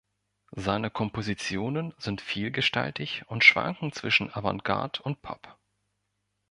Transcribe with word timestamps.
Seine 0.55 0.89
Kompositionen 0.89 1.93
sind 1.99 2.21
vielgestaltig 2.21 3.23
und 3.27 3.43
schwanken 3.43 3.91
zwischen 3.91 4.33
Avantgarde 4.33 4.99
und 5.03 5.21
Pop. 5.21 5.59